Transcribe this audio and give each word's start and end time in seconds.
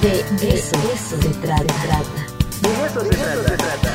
De 0.00 0.20
eso, 0.48 0.76
eso 0.92 1.22
se 1.22 1.28
trata. 1.40 1.74
De 2.62 2.86
eso 2.86 3.00
se 3.04 3.10
trata. 3.10 3.94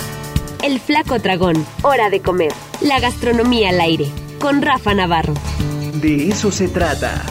El 0.64 0.80
flaco 0.80 1.20
dragón, 1.20 1.66
hora 1.82 2.10
de 2.10 2.22
comer. 2.22 2.52
La 2.82 3.00
gastronomía 3.00 3.70
al 3.70 3.82
aire, 3.82 4.08
con 4.40 4.62
Rafa 4.62 4.94
Navarro. 4.94 5.34
De 5.96 6.30
eso 6.30 6.52
se 6.52 6.68
trata. 6.70 7.26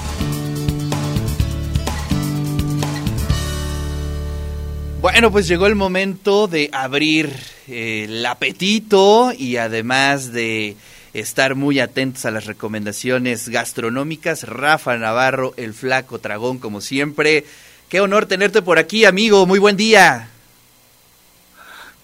Bueno, 5.00 5.30
pues 5.30 5.48
llegó 5.48 5.66
el 5.66 5.74
momento 5.74 6.48
de 6.48 6.68
abrir 6.72 7.32
eh, 7.68 8.06
el 8.08 8.26
apetito 8.26 9.32
y 9.36 9.56
además 9.56 10.32
de 10.32 10.76
estar 11.14 11.54
muy 11.54 11.80
atentos 11.80 12.24
a 12.26 12.30
las 12.30 12.46
recomendaciones 12.46 13.48
gastronómicas. 13.48 14.42
Rafa 14.42 14.96
Navarro, 14.98 15.54
el 15.56 15.72
flaco 15.72 16.18
dragón, 16.18 16.58
como 16.58 16.80
siempre. 16.80 17.44
Qué 17.88 18.00
honor 18.00 18.26
tenerte 18.26 18.62
por 18.62 18.78
aquí, 18.78 19.04
amigo. 19.04 19.46
Muy 19.46 19.58
buen 19.58 19.76
día. 19.76 20.28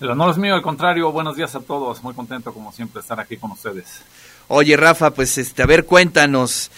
El 0.00 0.10
honor 0.10 0.30
es 0.30 0.38
mío, 0.38 0.54
al 0.54 0.62
contrario, 0.62 1.12
buenos 1.12 1.36
días 1.36 1.54
a 1.54 1.60
todos. 1.60 2.02
Muy 2.02 2.14
contento, 2.14 2.52
como 2.52 2.72
siempre, 2.72 3.00
estar 3.00 3.20
aquí 3.20 3.36
con 3.36 3.52
ustedes. 3.52 4.00
Oye, 4.48 4.76
Rafa, 4.76 5.10
pues 5.12 5.38
este, 5.38 5.62
a 5.62 5.66
ver, 5.66 5.84
cuéntanos. 5.84 6.70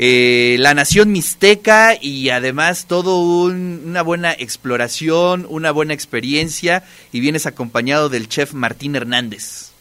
Eh, 0.00 0.56
la 0.60 0.74
nación 0.74 1.10
mixteca 1.10 1.94
y 2.00 2.30
además 2.30 2.86
todo 2.86 3.18
un- 3.18 3.82
una 3.84 4.02
buena 4.02 4.32
exploración, 4.32 5.44
una 5.48 5.72
buena 5.72 5.92
experiencia 5.92 6.84
y 7.10 7.18
vienes 7.18 7.46
acompañado 7.46 8.08
del 8.08 8.28
chef 8.28 8.52
Martín 8.52 8.94
Hernández. 8.94 9.72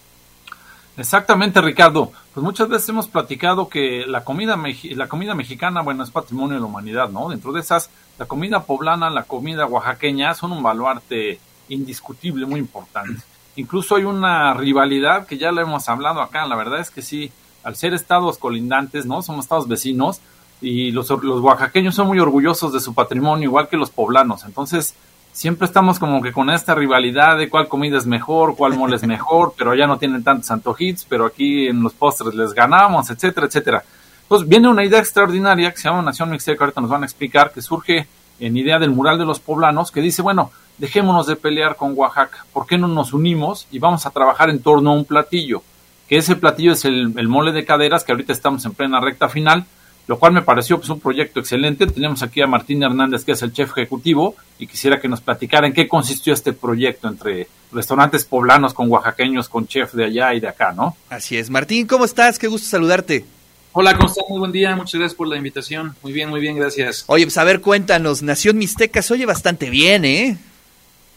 Exactamente, 0.97 1.61
Ricardo. 1.61 2.11
Pues 2.37 2.45
muchas 2.45 2.69
veces 2.69 2.89
hemos 2.89 3.07
platicado 3.07 3.67
que 3.67 4.05
la 4.05 4.23
comida, 4.23 4.55
la 4.91 5.07
comida 5.07 5.33
mexicana, 5.33 5.81
bueno, 5.81 6.03
es 6.03 6.11
patrimonio 6.11 6.53
de 6.53 6.59
la 6.59 6.67
humanidad, 6.67 7.09
¿no? 7.09 7.29
Dentro 7.29 7.51
de 7.51 7.61
esas, 7.61 7.89
la 8.19 8.27
comida 8.27 8.61
poblana, 8.61 9.09
la 9.09 9.23
comida 9.23 9.65
oaxaqueña 9.65 10.35
son 10.35 10.51
un 10.51 10.61
baluarte 10.61 11.39
indiscutible, 11.67 12.45
muy 12.45 12.59
importante. 12.59 13.23
Incluso 13.55 13.95
hay 13.95 14.03
una 14.03 14.53
rivalidad 14.53 15.25
que 15.25 15.39
ya 15.39 15.51
lo 15.51 15.61
hemos 15.61 15.89
hablado 15.89 16.21
acá. 16.21 16.45
La 16.45 16.55
verdad 16.55 16.79
es 16.79 16.91
que 16.91 17.01
sí, 17.01 17.31
al 17.63 17.75
ser 17.75 17.95
estados 17.95 18.37
colindantes, 18.37 19.07
¿no? 19.07 19.23
Somos 19.23 19.45
estados 19.45 19.67
vecinos 19.67 20.21
y 20.61 20.91
los, 20.91 21.09
los 21.09 21.41
oaxaqueños 21.41 21.95
son 21.95 22.05
muy 22.05 22.19
orgullosos 22.19 22.71
de 22.71 22.81
su 22.81 22.93
patrimonio, 22.93 23.45
igual 23.45 23.67
que 23.67 23.77
los 23.77 23.89
poblanos. 23.89 24.45
Entonces, 24.45 24.93
siempre 25.37 25.67
estamos 25.67 25.99
como 25.99 26.19
que 26.19 26.31
con 26.31 26.49
esta 26.49 26.73
rivalidad 26.73 27.37
de 27.37 27.47
cuál 27.47 27.67
comida 27.67 27.99
es 27.99 28.07
mejor, 28.07 28.55
cuál 28.55 28.75
mole 28.75 28.95
es 28.95 29.03
mejor, 29.05 29.53
pero 29.55 29.75
ya 29.75 29.85
no 29.85 29.99
tienen 29.99 30.23
tantos 30.23 30.49
antojitos, 30.49 31.05
pero 31.07 31.27
aquí 31.27 31.67
en 31.67 31.83
los 31.83 31.93
postres 31.93 32.33
les 32.33 32.53
ganamos, 32.53 33.11
etcétera, 33.11 33.45
etcétera. 33.45 33.83
Entonces 34.23 34.49
viene 34.49 34.67
una 34.67 34.83
idea 34.83 34.97
extraordinaria 34.97 35.69
que 35.69 35.77
se 35.77 35.89
llama 35.89 36.01
Nación 36.01 36.31
Mixteca, 36.31 36.63
ahorita 36.63 36.81
nos 36.81 36.89
van 36.89 37.03
a 37.03 37.05
explicar, 37.05 37.51
que 37.51 37.61
surge 37.61 38.07
en 38.39 38.57
idea 38.57 38.79
del 38.79 38.89
mural 38.89 39.19
de 39.19 39.25
los 39.25 39.39
poblanos, 39.39 39.91
que 39.91 40.01
dice, 40.01 40.23
bueno, 40.23 40.49
dejémonos 40.79 41.27
de 41.27 41.35
pelear 41.35 41.75
con 41.75 41.93
Oaxaca, 41.95 42.43
¿por 42.51 42.65
qué 42.65 42.79
no 42.79 42.87
nos 42.87 43.13
unimos 43.13 43.67
y 43.69 43.77
vamos 43.77 44.07
a 44.07 44.09
trabajar 44.09 44.49
en 44.49 44.63
torno 44.63 44.89
a 44.89 44.93
un 44.95 45.05
platillo? 45.05 45.61
Que 46.09 46.17
ese 46.17 46.35
platillo 46.35 46.71
es 46.71 46.83
el, 46.85 47.13
el 47.15 47.27
mole 47.27 47.51
de 47.51 47.63
caderas, 47.63 48.03
que 48.03 48.11
ahorita 48.11 48.33
estamos 48.33 48.65
en 48.65 48.73
plena 48.73 48.99
recta 48.99 49.29
final, 49.29 49.67
lo 50.07 50.17
cual 50.17 50.33
me 50.33 50.41
pareció 50.41 50.77
pues, 50.77 50.89
un 50.89 50.99
proyecto 50.99 51.39
excelente. 51.39 51.85
Tenemos 51.85 52.23
aquí 52.23 52.41
a 52.41 52.47
Martín 52.47 52.81
Hernández, 52.81 53.23
que 53.25 53.33
es 53.33 53.41
el 53.41 53.51
chef 53.51 53.71
ejecutivo, 53.71 54.35
y 54.57 54.67
quisiera 54.67 54.99
que 54.99 55.07
nos 55.07 55.21
platicara 55.21 55.67
en 55.67 55.73
qué 55.73 55.87
consistió 55.87 56.33
este 56.33 56.53
proyecto 56.53 57.07
entre 57.07 57.47
restaurantes 57.71 58.23
poblanos 58.23 58.73
con 58.73 58.89
oaxaqueños, 58.89 59.49
con 59.49 59.67
chef 59.67 59.93
de 59.93 60.05
allá 60.05 60.33
y 60.33 60.39
de 60.39 60.47
acá, 60.47 60.71
¿no? 60.71 60.95
Así 61.09 61.37
es. 61.37 61.49
Martín, 61.49 61.85
¿cómo 61.85 62.05
estás? 62.05 62.39
Qué 62.39 62.47
gusto 62.47 62.67
saludarte. 62.67 63.25
Hola, 63.73 63.95
¿cómo 63.95 64.07
están? 64.07 64.23
Muy 64.29 64.39
buen 64.39 64.51
día, 64.51 64.75
muchas 64.75 64.95
gracias 64.95 65.15
por 65.15 65.27
la 65.27 65.37
invitación. 65.37 65.95
Muy 66.01 66.13
bien, 66.13 66.29
muy 66.29 66.39
bien, 66.39 66.55
gracias. 66.55 67.03
Oye, 67.07 67.25
pues 67.25 67.37
a 67.37 67.43
ver, 67.43 67.61
cuéntanos, 67.61 68.23
Nación 68.23 68.57
Mixteca 68.57 69.01
se 69.01 69.13
oye 69.13 69.25
bastante 69.25 69.69
bien, 69.69 70.05
¿eh? 70.05 70.37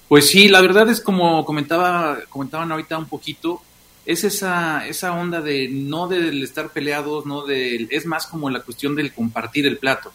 Pues 0.09 0.29
sí, 0.29 0.49
la 0.49 0.61
verdad 0.61 0.89
es 0.91 1.01
como 1.01 1.45
comentaba, 1.45 2.19
comentaban 2.29 2.73
ahorita 2.73 2.99
un 2.99 3.07
poquito, 3.07 3.63
es 4.11 4.25
esa, 4.25 4.89
esa 4.89 5.13
onda 5.13 5.41
de 5.41 5.69
no 5.69 6.09
del 6.09 6.43
estar 6.43 6.71
peleados, 6.71 7.27
no 7.27 7.47
del, 7.47 7.87
es 7.93 8.07
más 8.07 8.27
como 8.27 8.51
la 8.51 8.61
cuestión 8.61 8.97
del 8.97 9.13
compartir 9.13 9.67
el 9.67 9.79
plato. 9.79 10.13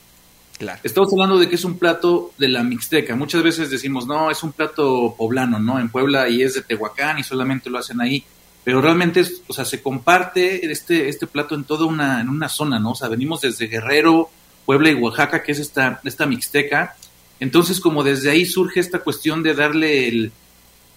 Claro. 0.58 0.82
Estamos 0.84 1.10
hablando 1.14 1.38
de 1.38 1.48
que 1.48 1.56
es 1.56 1.64
un 1.64 1.78
plato 1.78 2.34
de 2.38 2.50
la 2.50 2.64
Mixteca. 2.64 3.16
Muchas 3.16 3.42
veces 3.42 3.70
decimos, 3.70 4.06
no, 4.06 4.30
es 4.30 4.44
un 4.44 4.52
plato 4.52 5.16
poblano, 5.18 5.60
¿no? 5.60 5.80
En 5.80 5.90
Puebla 5.90 6.28
y 6.28 6.44
es 6.44 6.56
de 6.56 6.62
Tehuacán 6.62 7.20
y 7.20 7.24
solamente 7.24 7.70
lo 7.70 7.78
hacen 7.78 8.02
ahí. 8.02 8.24
Pero 8.66 8.82
realmente, 8.82 9.22
es, 9.22 9.42
o 9.48 9.54
sea, 9.54 9.64
se 9.64 9.82
comparte 9.82 10.70
este, 10.70 11.08
este 11.08 11.28
plato 11.28 11.56
en 11.56 11.64
toda 11.64 11.86
una, 11.86 12.20
en 12.20 12.28
una 12.28 12.50
zona, 12.50 12.80
¿no? 12.80 12.92
O 12.92 12.96
sea, 12.96 13.08
venimos 13.08 13.42
desde 13.42 13.68
Guerrero, 13.68 14.30
Puebla 14.66 14.90
y 14.90 14.96
Oaxaca, 14.96 15.42
que 15.42 15.54
es 15.54 15.60
esta, 15.60 16.02
esta 16.04 16.26
Mixteca. 16.26 16.98
Entonces, 17.40 17.80
como 17.80 18.04
desde 18.04 18.30
ahí 18.30 18.46
surge 18.46 18.82
esta 18.82 19.00
cuestión 19.00 19.42
de 19.42 19.54
darle 19.54 20.08
el, 20.08 20.32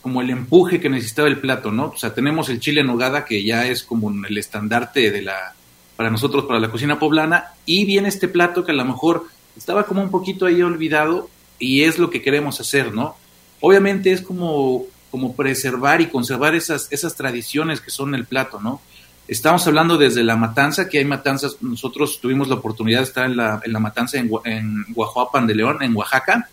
como 0.00 0.22
el 0.22 0.30
empuje 0.30 0.80
que 0.80 0.88
necesitaba 0.88 1.28
el 1.28 1.38
plato, 1.38 1.72
¿no? 1.72 1.86
O 1.88 1.96
sea, 1.96 2.14
tenemos 2.14 2.48
el 2.48 2.60
chile 2.60 2.80
en 2.80 2.86
nogada, 2.86 3.24
que 3.24 3.42
ya 3.44 3.66
es 3.66 3.82
como 3.82 4.10
el 4.10 4.38
estandarte 4.38 5.10
de 5.10 5.22
la, 5.22 5.54
para 5.96 6.10
nosotros, 6.10 6.44
para 6.44 6.60
la 6.60 6.70
cocina 6.70 6.98
poblana, 6.98 7.52
y 7.66 7.84
viene 7.84 8.08
este 8.08 8.28
plato 8.28 8.64
que 8.64 8.72
a 8.72 8.74
lo 8.74 8.84
mejor 8.84 9.26
estaba 9.56 9.84
como 9.84 10.02
un 10.02 10.10
poquito 10.10 10.46
ahí 10.46 10.62
olvidado 10.62 11.28
y 11.58 11.82
es 11.82 11.98
lo 11.98 12.10
que 12.10 12.22
queremos 12.22 12.60
hacer, 12.60 12.94
¿no? 12.94 13.16
Obviamente 13.60 14.12
es 14.12 14.22
como, 14.22 14.84
como 15.10 15.34
preservar 15.34 16.00
y 16.00 16.06
conservar 16.06 16.54
esas, 16.54 16.86
esas 16.92 17.16
tradiciones 17.16 17.80
que 17.80 17.90
son 17.90 18.14
el 18.14 18.24
plato, 18.24 18.60
¿no? 18.60 18.80
Estamos 19.26 19.66
hablando 19.66 19.98
desde 19.98 20.22
la 20.22 20.36
matanza, 20.36 20.88
que 20.88 20.98
hay 20.98 21.04
matanzas, 21.04 21.56
nosotros 21.60 22.20
tuvimos 22.20 22.48
la 22.48 22.54
oportunidad 22.54 23.00
de 23.00 23.04
estar 23.04 23.26
en 23.26 23.36
la, 23.36 23.60
en 23.62 23.72
la 23.72 23.80
matanza 23.80 24.18
en, 24.18 24.30
en 24.44 25.46
de 25.46 25.54
León, 25.54 25.82
en 25.82 25.94
Oaxaca, 25.94 26.48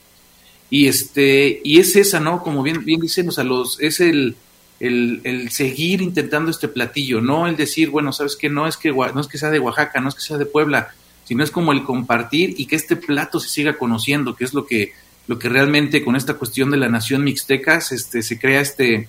y 0.70 0.88
este, 0.88 1.62
y 1.64 1.80
es 1.80 1.96
esa, 1.96 2.20
¿no? 2.20 2.42
Como 2.42 2.64
bien, 2.64 2.84
bien 2.84 3.00
dicen, 3.00 3.30
o 3.30 3.32
sea, 3.32 3.44
los, 3.44 3.80
es 3.80 4.00
el, 4.00 4.36
el, 4.80 5.50
seguir 5.52 6.02
intentando 6.02 6.52
este 6.52 6.68
platillo, 6.68 7.22
no 7.22 7.48
el 7.48 7.56
decir, 7.56 7.90
bueno, 7.90 8.12
sabes 8.12 8.36
que 8.36 8.50
no 8.50 8.68
es 8.68 8.78
que 8.78 8.92
no 8.92 9.20
es 9.20 9.28
que 9.28 9.38
sea 9.38 9.50
de 9.50 9.60
Oaxaca, 9.60 10.00
no 10.02 10.10
es 10.10 10.16
que 10.16 10.22
sea 10.22 10.38
de 10.38 10.46
Puebla, 10.46 10.90
sino 11.24 11.44
es 11.44 11.52
como 11.52 11.72
el 11.72 11.84
compartir 11.84 12.56
y 12.58 12.66
que 12.66 12.76
este 12.76 12.96
plato 12.96 13.40
se 13.40 13.50
siga 13.50 13.78
conociendo, 13.78 14.36
que 14.36 14.44
es 14.44 14.54
lo 14.54 14.66
que, 14.66 14.94
lo 15.28 15.40
que 15.40 15.50
realmente 15.50 16.04
con 16.04 16.16
esta 16.16 16.36
cuestión 16.36 16.72
de 16.72 16.78
la 16.78 16.90
nación 16.90 17.24
mixteca 17.24 17.78
este, 17.78 18.22
se 18.22 18.40
crea 18.40 18.62
este 18.62 19.08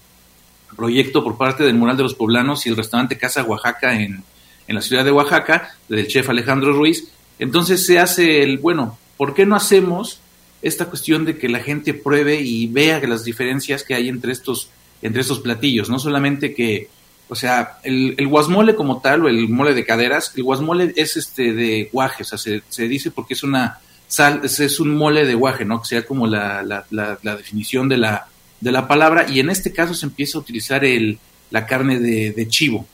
proyecto 0.76 1.24
por 1.24 1.36
parte 1.36 1.64
del 1.64 1.74
Mural 1.74 1.96
de 1.96 2.02
los 2.02 2.14
Poblanos 2.14 2.66
y 2.66 2.68
el 2.68 2.76
restaurante 2.76 3.18
Casa 3.18 3.44
Oaxaca 3.44 4.00
en, 4.00 4.22
en 4.66 4.74
la 4.74 4.82
ciudad 4.82 5.04
de 5.04 5.12
Oaxaca, 5.12 5.74
del 5.88 6.06
chef 6.06 6.28
Alejandro 6.28 6.72
Ruiz. 6.72 7.08
Entonces 7.38 7.84
se 7.84 7.98
hace 7.98 8.42
el, 8.42 8.58
bueno, 8.58 8.98
¿por 9.16 9.34
qué 9.34 9.46
no 9.46 9.56
hacemos 9.56 10.20
esta 10.66 10.87
cuestión 10.87 11.25
de 11.25 11.38
que 11.38 11.49
la 11.49 11.60
gente 11.60 11.94
pruebe 11.94 12.41
y 12.41 12.66
vea 12.66 13.00
las 13.06 13.25
diferencias 13.25 13.84
que 13.84 13.94
hay 13.94 14.09
entre 14.09 14.32
estos, 14.32 14.71
entre 15.03 15.21
estos 15.21 15.41
platillos? 15.41 15.88
No 15.88 15.99
solamente 15.99 16.54
que, 16.54 16.88
o 17.28 17.34
sea, 17.34 17.78
el, 17.82 18.15
el 18.19 18.28
guasmole 18.28 18.75
como 18.75 19.00
tal, 19.00 19.25
o 19.25 19.28
el 19.28 19.49
mole 19.49 19.75
de 19.75 19.84
caderas, 19.84 20.32
el 20.37 20.43
guasmole 20.43 20.93
es 20.97 21.16
este 21.16 21.53
de 21.53 21.88
guaje, 21.93 22.22
o 22.22 22.27
sea, 22.27 22.38
se, 22.38 22.62
se 22.69 22.88
dice 22.88 23.10
porque 23.10 23.34
es 23.34 23.43
una 23.43 23.78
sal, 24.09 24.41
es, 24.44 24.60
es 24.60 24.81
un 24.81 24.94
mole 24.94 25.25
de 25.25 25.34
guaje, 25.34 25.65
¿no? 25.65 25.81
Que 25.81 25.88
sea 25.88 26.06
como 26.06 26.27
la, 26.27 26.62
la, 26.62 26.84
la, 26.91 27.19
la 27.22 27.37
definición 27.37 27.88
de 27.88 27.97
la, 27.97 28.27
de 28.60 28.72
la 28.72 28.87
palabra, 28.87 29.27
y 29.28 29.41
en 29.41 29.50
este 29.50 29.72
caso 29.72 29.94
se 29.94 30.06
empieza 30.06 30.38
a 30.38 30.41
utilizar 30.41 30.84
el, 30.84 31.19
la 31.50 31.66
carne 31.66 31.98
de, 31.98 32.33
de 32.33 32.48
chivo. 32.48 32.87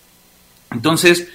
Entonces, 0.70 1.28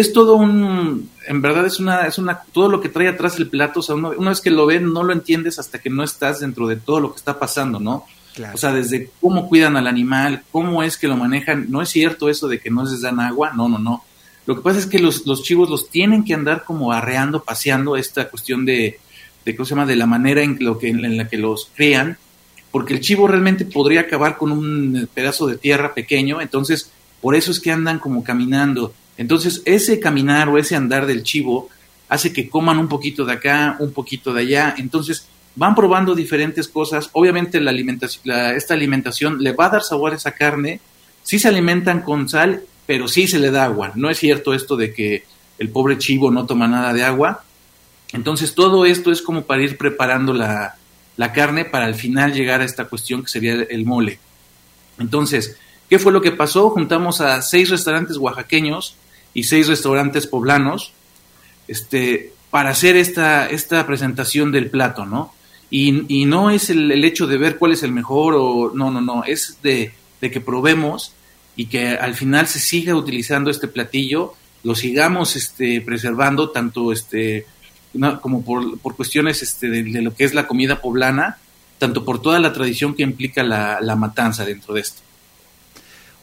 es 0.00 0.12
todo 0.12 0.34
un, 0.34 1.08
en 1.28 1.40
verdad 1.40 1.64
es 1.66 1.78
una, 1.78 2.06
es 2.06 2.18
una, 2.18 2.40
todo 2.52 2.68
lo 2.68 2.80
que 2.80 2.88
trae 2.88 3.08
atrás 3.08 3.36
el 3.38 3.48
plato, 3.48 3.80
o 3.80 3.82
sea, 3.82 3.94
uno- 3.94 4.12
una 4.16 4.30
vez 4.30 4.40
que 4.40 4.50
lo 4.50 4.66
ven, 4.66 4.92
no 4.92 5.04
lo 5.04 5.12
entiendes 5.12 5.58
hasta 5.58 5.78
que 5.80 5.88
no 5.90 6.02
estás 6.02 6.40
dentro 6.40 6.66
de 6.66 6.76
todo 6.76 6.98
lo 7.00 7.12
que 7.12 7.18
está 7.18 7.38
pasando, 7.38 7.78
¿no? 7.78 8.04
Claro. 8.34 8.54
O 8.54 8.58
sea, 8.58 8.72
desde 8.72 9.10
cómo 9.20 9.48
cuidan 9.48 9.76
al 9.76 9.86
animal, 9.86 10.42
cómo 10.50 10.82
es 10.82 10.96
que 10.98 11.06
lo 11.06 11.16
manejan. 11.16 11.66
No 11.70 11.80
es 11.80 11.90
cierto 11.90 12.28
eso 12.28 12.48
de 12.48 12.58
que 12.58 12.68
no 12.70 12.82
les 12.82 13.00
dan 13.02 13.20
agua, 13.20 13.52
no, 13.54 13.68
no, 13.68 13.78
no. 13.78 14.02
Lo 14.46 14.56
que 14.56 14.62
pasa 14.62 14.80
es 14.80 14.86
que 14.86 14.98
los, 14.98 15.24
los 15.26 15.44
chivos 15.44 15.70
los 15.70 15.88
tienen 15.88 16.24
que 16.24 16.34
andar 16.34 16.64
como 16.64 16.90
arreando, 16.92 17.44
paseando, 17.44 17.96
esta 17.96 18.28
cuestión 18.28 18.64
de, 18.66 18.98
de 19.44 19.54
¿cómo 19.56 19.64
se 19.64 19.70
llama? 19.76 19.86
De 19.86 19.94
la 19.94 20.06
manera 20.06 20.42
en, 20.42 20.58
lo 20.60 20.76
que, 20.78 20.88
en 20.88 21.16
la 21.16 21.28
que 21.28 21.38
los 21.38 21.70
crían, 21.76 22.18
porque 22.72 22.94
el 22.94 23.00
chivo 23.00 23.28
realmente 23.28 23.64
podría 23.64 24.00
acabar 24.00 24.36
con 24.36 24.50
un 24.50 25.08
pedazo 25.14 25.46
de 25.46 25.56
tierra 25.56 25.94
pequeño, 25.94 26.40
entonces 26.40 26.90
por 27.20 27.36
eso 27.36 27.52
es 27.52 27.60
que 27.60 27.70
andan 27.70 28.00
como 28.00 28.24
caminando. 28.24 28.92
Entonces 29.16 29.62
ese 29.64 30.00
caminar 30.00 30.48
o 30.48 30.58
ese 30.58 30.76
andar 30.76 31.06
del 31.06 31.22
chivo 31.22 31.68
hace 32.08 32.32
que 32.32 32.48
coman 32.48 32.78
un 32.78 32.88
poquito 32.88 33.24
de 33.24 33.32
acá, 33.32 33.76
un 33.78 33.92
poquito 33.92 34.32
de 34.34 34.42
allá, 34.42 34.74
entonces 34.78 35.26
van 35.56 35.74
probando 35.74 36.14
diferentes 36.14 36.68
cosas. 36.68 37.10
Obviamente 37.12 37.60
la 37.60 37.70
alimentación, 37.70 38.22
la- 38.24 38.54
esta 38.54 38.74
alimentación 38.74 39.42
le 39.42 39.52
va 39.52 39.66
a 39.66 39.70
dar 39.70 39.82
sabor 39.82 40.12
a 40.12 40.16
esa 40.16 40.32
carne. 40.32 40.80
Sí 41.22 41.38
se 41.38 41.48
alimentan 41.48 42.02
con 42.02 42.28
sal, 42.28 42.62
pero 42.86 43.08
sí 43.08 43.26
se 43.28 43.38
le 43.38 43.50
da 43.50 43.64
agua. 43.64 43.92
No 43.94 44.10
es 44.10 44.18
cierto 44.18 44.52
esto 44.52 44.76
de 44.76 44.92
que 44.92 45.24
el 45.58 45.68
pobre 45.70 45.96
chivo 45.98 46.30
no 46.30 46.44
toma 46.46 46.66
nada 46.66 46.92
de 46.92 47.04
agua. 47.04 47.44
Entonces 48.12 48.54
todo 48.54 48.84
esto 48.84 49.10
es 49.12 49.22
como 49.22 49.42
para 49.42 49.62
ir 49.62 49.78
preparando 49.78 50.34
la, 50.34 50.74
la 51.16 51.32
carne 51.32 51.64
para 51.64 51.86
al 51.86 51.94
final 51.94 52.32
llegar 52.32 52.60
a 52.60 52.64
esta 52.64 52.84
cuestión 52.86 53.22
que 53.22 53.28
sería 53.28 53.54
el 53.54 53.86
mole. 53.86 54.18
Entonces, 54.98 55.56
¿qué 55.88 55.98
fue 55.98 56.12
lo 56.12 56.20
que 56.20 56.32
pasó? 56.32 56.70
Juntamos 56.70 57.20
a 57.20 57.40
seis 57.42 57.70
restaurantes 57.70 58.16
oaxaqueños 58.18 58.96
y 59.34 59.44
seis 59.44 59.66
restaurantes 59.66 60.26
poblanos 60.26 60.92
este, 61.68 62.32
para 62.50 62.70
hacer 62.70 62.96
esta, 62.96 63.48
esta 63.48 63.86
presentación 63.86 64.52
del 64.52 64.70
plato, 64.70 65.04
¿no? 65.04 65.34
Y, 65.70 66.04
y 66.08 66.24
no 66.24 66.50
es 66.50 66.70
el, 66.70 66.92
el, 66.92 67.04
hecho 67.04 67.26
de 67.26 67.36
ver 67.36 67.58
cuál 67.58 67.72
es 67.72 67.82
el 67.82 67.90
mejor 67.90 68.34
o 68.36 68.70
no, 68.72 68.90
no, 68.90 69.00
no, 69.00 69.24
es 69.24 69.58
de, 69.62 69.92
de 70.20 70.30
que 70.30 70.40
probemos 70.40 71.12
y 71.56 71.66
que 71.66 71.88
al 71.88 72.14
final 72.14 72.46
se 72.46 72.60
siga 72.60 72.94
utilizando 72.94 73.50
este 73.50 73.66
platillo, 73.66 74.34
lo 74.62 74.74
sigamos 74.74 75.34
este, 75.36 75.80
preservando 75.80 76.50
tanto 76.50 76.92
este, 76.92 77.46
como 78.20 78.44
por, 78.44 78.78
por 78.78 78.94
cuestiones 78.94 79.42
este, 79.42 79.68
de, 79.68 79.82
de, 79.82 80.02
lo 80.02 80.14
que 80.14 80.24
es 80.24 80.34
la 80.34 80.46
comida 80.46 80.80
poblana, 80.80 81.38
tanto 81.78 82.04
por 82.04 82.22
toda 82.22 82.38
la 82.38 82.52
tradición 82.52 82.94
que 82.94 83.02
implica 83.02 83.42
la, 83.42 83.80
la 83.80 83.96
matanza 83.96 84.44
dentro 84.44 84.74
de 84.74 84.82
esto. 84.82 85.02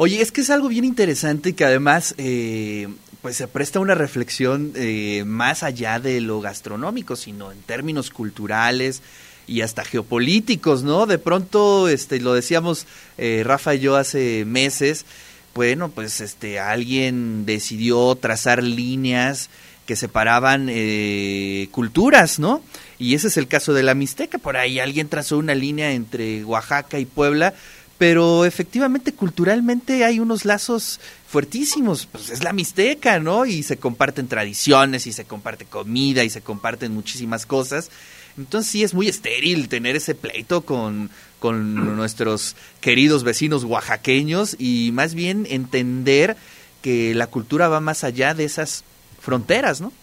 Oye, 0.03 0.19
es 0.19 0.31
que 0.31 0.41
es 0.41 0.49
algo 0.49 0.67
bien 0.67 0.83
interesante 0.83 1.53
que 1.53 1.63
además 1.63 2.15
eh, 2.17 2.87
pues 3.21 3.37
se 3.37 3.47
presta 3.47 3.79
una 3.79 3.93
reflexión 3.93 4.73
eh, 4.73 5.21
más 5.27 5.61
allá 5.61 5.99
de 5.99 6.21
lo 6.21 6.41
gastronómico, 6.41 7.15
sino 7.15 7.51
en 7.51 7.61
términos 7.61 8.09
culturales 8.09 9.03
y 9.45 9.61
hasta 9.61 9.85
geopolíticos, 9.85 10.81
¿no? 10.81 11.05
De 11.05 11.19
pronto, 11.19 11.87
este, 11.87 12.19
lo 12.19 12.33
decíamos 12.33 12.87
eh, 13.19 13.43
Rafa 13.45 13.75
y 13.75 13.79
yo 13.81 13.95
hace 13.95 14.43
meses, 14.43 15.05
bueno, 15.53 15.89
pues 15.89 16.19
este, 16.19 16.59
alguien 16.59 17.45
decidió 17.45 18.15
trazar 18.15 18.63
líneas 18.63 19.51
que 19.85 19.95
separaban 19.95 20.67
eh, 20.71 21.67
culturas, 21.69 22.39
¿no? 22.39 22.63
Y 22.97 23.13
ese 23.13 23.27
es 23.27 23.37
el 23.37 23.47
caso 23.47 23.73
de 23.73 23.83
la 23.83 23.93
Mixteca, 23.93 24.37
por 24.37 24.57
ahí 24.57 24.79
alguien 24.79 25.09
trazó 25.09 25.37
una 25.37 25.53
línea 25.53 25.91
entre 25.91 26.43
Oaxaca 26.43 26.97
y 26.97 27.05
Puebla, 27.05 27.53
pero 28.01 28.45
efectivamente 28.45 29.13
culturalmente 29.13 30.03
hay 30.03 30.19
unos 30.19 30.43
lazos 30.43 30.99
fuertísimos, 31.27 32.07
pues 32.11 32.31
es 32.31 32.43
la 32.43 32.51
Mixteca, 32.51 33.19
¿no? 33.19 33.45
Y 33.45 33.61
se 33.61 33.77
comparten 33.77 34.27
tradiciones 34.27 35.05
y 35.05 35.13
se 35.13 35.25
comparte 35.25 35.65
comida 35.65 36.23
y 36.23 36.31
se 36.31 36.41
comparten 36.41 36.95
muchísimas 36.95 37.45
cosas. 37.45 37.91
Entonces 38.39 38.71
sí 38.71 38.81
es 38.81 38.95
muy 38.95 39.07
estéril 39.07 39.69
tener 39.69 39.95
ese 39.95 40.15
pleito 40.15 40.61
con, 40.61 41.11
con 41.37 41.75
nuestros 41.95 42.55
queridos 42.79 43.23
vecinos 43.23 43.65
oaxaqueños 43.65 44.55
y 44.57 44.89
más 44.93 45.13
bien 45.13 45.45
entender 45.47 46.37
que 46.81 47.13
la 47.13 47.27
cultura 47.27 47.67
va 47.67 47.81
más 47.81 48.03
allá 48.03 48.33
de 48.33 48.45
esas 48.45 48.83
fronteras, 49.19 49.79
¿no? 49.79 49.93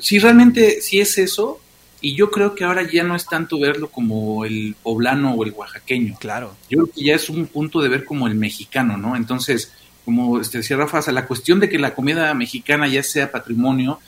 Sí, 0.00 0.18
realmente 0.18 0.80
sí 0.80 0.98
es 0.98 1.16
eso, 1.16 1.60
y 2.04 2.14
yo 2.14 2.30
creo 2.30 2.54
que 2.54 2.64
ahora 2.64 2.82
ya 2.82 3.02
no 3.02 3.16
es 3.16 3.24
tanto 3.24 3.58
verlo 3.58 3.88
como 3.88 4.44
el 4.44 4.76
poblano 4.82 5.32
o 5.32 5.42
el 5.42 5.52
oaxaqueño. 5.52 6.16
Claro. 6.20 6.54
Yo 6.68 6.80
creo 6.80 6.90
que 6.94 7.02
ya 7.02 7.14
es 7.14 7.30
un 7.30 7.46
punto 7.46 7.80
de 7.80 7.88
ver 7.88 8.04
como 8.04 8.26
el 8.26 8.34
mexicano, 8.34 8.98
¿no? 8.98 9.16
Entonces, 9.16 9.72
como 10.04 10.38
este, 10.38 10.58
decía 10.58 10.76
Rafa, 10.76 10.98
o 10.98 11.02
sea, 11.02 11.14
la 11.14 11.26
cuestión 11.26 11.60
de 11.60 11.70
que 11.70 11.78
la 11.78 11.94
comida 11.94 12.34
mexicana 12.34 12.86
ya 12.88 13.02
sea 13.02 13.32
patrimonio, 13.32 14.00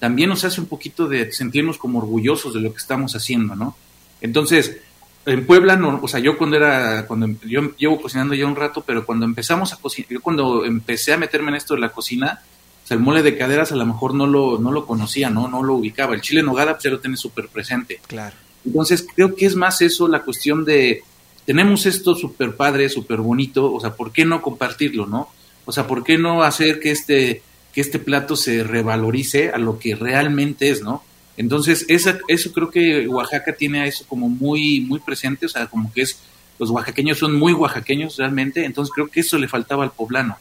también 0.00 0.30
nos 0.30 0.42
hace 0.42 0.60
un 0.60 0.66
poquito 0.66 1.06
de 1.06 1.30
sentirnos 1.30 1.78
como 1.78 2.00
orgullosos 2.00 2.54
de 2.54 2.60
lo 2.60 2.72
que 2.72 2.78
estamos 2.78 3.14
haciendo, 3.14 3.54
¿no? 3.54 3.76
Entonces, 4.20 4.78
en 5.24 5.46
Puebla, 5.46 5.76
no, 5.76 6.00
o 6.02 6.08
sea, 6.08 6.18
yo 6.18 6.36
cuando 6.36 6.56
era, 6.56 7.06
cuando 7.06 7.38
yo 7.46 7.76
llevo 7.76 8.02
cocinando 8.02 8.34
ya 8.34 8.46
un 8.46 8.56
rato, 8.56 8.82
pero 8.84 9.06
cuando 9.06 9.26
empezamos 9.26 9.72
a 9.72 9.76
cocinar, 9.76 10.10
yo 10.10 10.20
cuando 10.20 10.64
empecé 10.64 11.12
a 11.12 11.18
meterme 11.18 11.50
en 11.50 11.54
esto 11.54 11.74
de 11.74 11.80
la 11.82 11.92
cocina, 11.92 12.42
o 12.84 12.86
sea, 12.86 12.96
el 12.98 13.02
mole 13.02 13.22
de 13.22 13.38
caderas 13.38 13.72
a 13.72 13.76
lo 13.76 13.86
mejor 13.86 14.12
no 14.12 14.26
lo, 14.26 14.58
no 14.58 14.70
lo 14.70 14.84
conocía, 14.86 15.30
¿no? 15.30 15.48
No 15.48 15.62
lo 15.62 15.74
ubicaba. 15.74 16.14
El 16.14 16.20
chile 16.20 16.40
en 16.40 16.46
nogada 16.46 16.72
pues 16.72 16.84
ya 16.84 16.90
lo 16.90 17.00
tiene 17.00 17.16
súper 17.16 17.48
presente. 17.48 18.00
Claro. 18.06 18.36
Entonces, 18.66 19.06
creo 19.14 19.34
que 19.34 19.46
es 19.46 19.56
más 19.56 19.80
eso 19.80 20.06
la 20.06 20.22
cuestión 20.22 20.66
de, 20.66 21.02
tenemos 21.46 21.86
esto 21.86 22.14
súper 22.14 22.56
padre, 22.56 22.88
súper 22.90 23.20
bonito, 23.20 23.72
o 23.72 23.80
sea, 23.80 23.94
¿por 23.94 24.12
qué 24.12 24.24
no 24.24 24.42
compartirlo, 24.42 25.06
no? 25.06 25.28
O 25.64 25.72
sea, 25.72 25.86
¿por 25.86 26.04
qué 26.04 26.18
no 26.18 26.42
hacer 26.42 26.78
que 26.78 26.90
este, 26.90 27.42
que 27.72 27.80
este 27.80 27.98
plato 27.98 28.36
se 28.36 28.62
revalorice 28.64 29.50
a 29.50 29.58
lo 29.58 29.78
que 29.78 29.94
realmente 29.94 30.70
es, 30.70 30.82
¿no? 30.82 31.02
Entonces, 31.36 31.86
esa, 31.88 32.18
eso 32.28 32.52
creo 32.52 32.70
que 32.70 33.08
Oaxaca 33.08 33.54
tiene 33.54 33.80
a 33.80 33.86
eso 33.86 34.04
como 34.06 34.28
muy, 34.28 34.80
muy 34.80 35.00
presente, 35.00 35.46
o 35.46 35.48
sea, 35.48 35.66
como 35.66 35.92
que 35.92 36.02
es, 36.02 36.18
los 36.58 36.70
oaxaqueños 36.70 37.18
son 37.18 37.34
muy 37.34 37.52
oaxaqueños 37.52 38.16
realmente, 38.16 38.64
entonces 38.64 38.92
creo 38.94 39.08
que 39.08 39.20
eso 39.20 39.38
le 39.38 39.48
faltaba 39.48 39.84
al 39.84 39.90
poblano. 39.90 40.36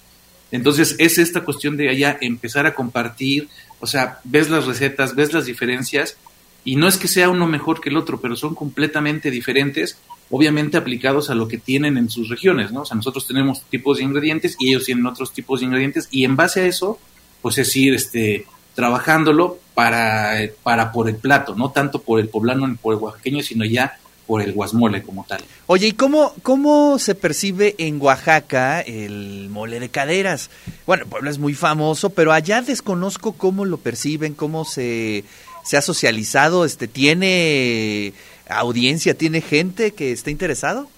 Entonces, 0.53 0.95
es 0.99 1.17
esta 1.17 1.41
cuestión 1.41 1.77
de 1.77 1.89
allá 1.89 2.15
empezar 2.21 2.67
a 2.67 2.75
compartir, 2.75 3.49
o 3.79 3.87
sea, 3.87 4.19
ves 4.23 4.51
las 4.51 4.67
recetas, 4.67 5.15
ves 5.15 5.33
las 5.33 5.45
diferencias, 5.45 6.15
y 6.63 6.75
no 6.75 6.87
es 6.87 6.97
que 6.97 7.07
sea 7.07 7.31
uno 7.31 7.47
mejor 7.47 7.81
que 7.81 7.89
el 7.89 7.97
otro, 7.97 8.21
pero 8.21 8.35
son 8.35 8.53
completamente 8.53 9.31
diferentes, 9.31 9.97
obviamente 10.29 10.77
aplicados 10.77 11.31
a 11.31 11.35
lo 11.35 11.47
que 11.47 11.57
tienen 11.57 11.97
en 11.97 12.07
sus 12.07 12.29
regiones, 12.29 12.71
¿no? 12.71 12.81
O 12.81 12.85
sea, 12.85 12.95
nosotros 12.95 13.25
tenemos 13.25 13.63
tipos 13.63 13.97
de 13.97 14.03
ingredientes 14.03 14.55
y 14.59 14.69
ellos 14.69 14.85
tienen 14.85 15.07
otros 15.07 15.33
tipos 15.33 15.59
de 15.59 15.65
ingredientes, 15.65 16.07
y 16.11 16.23
en 16.23 16.35
base 16.35 16.61
a 16.61 16.67
eso, 16.67 16.99
pues 17.41 17.57
es 17.57 17.75
ir 17.75 17.95
este, 17.95 18.45
trabajándolo 18.75 19.57
para, 19.73 20.35
para 20.61 20.91
por 20.91 21.09
el 21.09 21.15
plato, 21.15 21.55
no 21.55 21.71
tanto 21.71 22.03
por 22.03 22.19
el 22.19 22.29
poblano 22.29 22.67
ni 22.67 22.75
por 22.75 22.93
el 22.93 22.99
oaxaqueño, 23.01 23.41
sino 23.41 23.65
ya 23.65 23.97
por 24.25 24.41
el 24.41 24.53
guasmole 24.53 25.03
como 25.03 25.25
tal. 25.27 25.41
Oye, 25.67 25.87
¿y 25.87 25.91
cómo, 25.93 26.33
cómo 26.43 26.97
se 26.99 27.15
percibe 27.15 27.75
en 27.77 28.01
Oaxaca 28.01 28.81
el 28.81 29.49
mole 29.49 29.79
de 29.79 29.89
caderas? 29.89 30.49
Bueno, 30.85 31.05
Puebla 31.05 31.29
es 31.29 31.39
muy 31.39 31.53
famoso, 31.53 32.09
pero 32.11 32.31
allá 32.31 32.61
desconozco 32.61 33.33
cómo 33.33 33.65
lo 33.65 33.77
perciben, 33.77 34.33
cómo 34.33 34.65
se, 34.65 35.25
se 35.63 35.77
ha 35.77 35.81
socializado, 35.81 36.65
este, 36.65 36.87
¿tiene 36.87 38.13
audiencia, 38.47 39.17
tiene 39.17 39.41
gente 39.41 39.91
que 39.91 40.11
esté 40.11 40.31
interesado? 40.31 40.89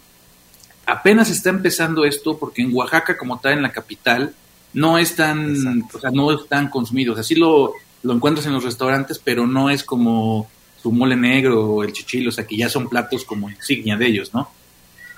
Apenas 0.86 1.30
está 1.32 1.50
empezando 1.50 2.06
esto 2.06 2.38
porque 2.38 2.62
en 2.62 2.74
Oaxaca 2.74 3.18
como 3.18 3.40
tal, 3.40 3.54
en 3.54 3.64
la 3.64 3.72
capital, 3.72 4.34
no 4.74 4.98
es 5.00 5.16
tan, 5.16 5.84
o 5.94 6.00
sea, 6.00 6.12
no 6.12 6.32
es 6.32 6.48
tan 6.48 6.70
consumido. 6.70 7.14
O 7.14 7.16
sea, 7.16 7.24
sí 7.24 7.34
lo, 7.34 7.74
lo 8.04 8.14
encuentras 8.14 8.46
en 8.46 8.54
los 8.54 8.64
restaurantes, 8.64 9.20
pero 9.20 9.48
no 9.48 9.70
es 9.70 9.84
como 9.84 10.48
su 10.86 10.92
mole 10.92 11.16
negro 11.16 11.66
o 11.66 11.84
el 11.84 11.92
chichilo, 11.92 12.30
o 12.30 12.32
sea, 12.32 12.46
que 12.46 12.56
ya 12.56 12.70
son 12.70 12.88
platos 12.88 13.26
como 13.26 13.50
insignia 13.50 13.98
de 13.98 14.06
ellos, 14.06 14.36
¿no? 14.36 14.52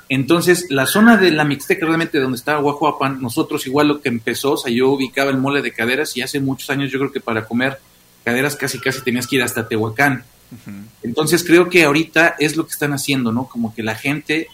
Entonces, 0.07 0.67
la 0.69 0.85
zona 0.85 1.17
de 1.17 1.29
la 1.29 1.43
Mixteca, 1.43 1.85
realmente 1.85 2.21
donde 2.21 2.37
estaba 2.37 2.61
Guajuapan, 2.61 3.21
nosotros 3.21 3.67
igual 3.67 3.89
lo 3.89 3.99
que 3.99 4.07
empezó, 4.07 4.53
o 4.53 4.57
sea, 4.57 4.71
yo 4.71 4.89
ubicaba 4.89 5.29
el 5.29 5.37
mole 5.37 5.61
de 5.61 5.73
caderas 5.73 6.15
y 6.15 6.21
hace 6.21 6.39
muchos 6.39 6.69
años 6.69 6.89
yo 6.89 6.99
creo 6.99 7.11
que 7.11 7.19
para 7.19 7.43
comer 7.43 7.79
caderas 8.23 8.55
casi 8.55 8.79
casi 8.79 9.01
tenías 9.01 9.27
que 9.27 9.35
ir 9.35 9.43
hasta 9.43 9.67
Tehuacán. 9.67 10.23
Uh 10.51 10.55
-huh. 10.55 10.83
Entonces, 11.03 11.43
creo 11.43 11.67
que 11.67 11.83
ahorita 11.83 12.37
es 12.39 12.55
lo 12.55 12.65
que 12.65 12.71
están 12.71 12.93
haciendo, 12.93 13.33
¿no? 13.33 13.49
Como 13.49 13.75
que 13.75 13.83
la 13.83 13.95
gente 13.95 14.47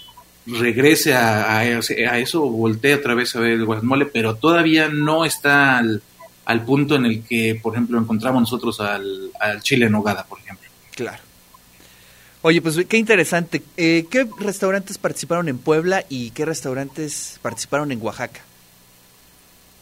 regrese 0.47 1.13
a, 1.13 1.43
a, 1.43 1.59
a 1.59 2.17
eso 2.17 2.43
o 2.43 2.49
voltee 2.49 2.95
otra 2.95 3.13
vez 3.13 3.35
a 3.35 3.39
ver 3.39 3.51
el 3.51 3.65
guacamole, 3.65 4.07
pero 4.07 4.33
todavía 4.33 4.89
no 4.89 5.25
está 5.25 5.77
al, 5.77 6.01
al, 6.45 6.65
punto 6.65 6.95
en 6.95 7.05
el 7.05 7.23
que, 7.23 7.59
por 7.61 7.73
ejemplo, 7.73 7.99
encontramos 7.99 8.41
nosotros 8.41 8.79
al, 8.79 9.29
al 9.39 9.61
chile 9.61 9.85
en 9.85 9.91
nogada, 9.91 10.25
por 10.25 10.39
ejemplo. 10.39 10.62
Claro. 10.95 11.21
Oye, 12.41 12.61
pues 12.61 12.77
qué 12.87 12.97
interesante. 12.97 13.63
Eh, 13.77 14.05
¿Qué 14.09 14.27
restaurantes 14.39 14.97
participaron 14.97 15.47
en 15.47 15.57
Puebla 15.57 16.05
y 16.09 16.31
qué 16.31 16.45
restaurantes 16.45 17.39
participaron 17.41 17.91
en 17.91 18.01
Oaxaca? 18.01 18.41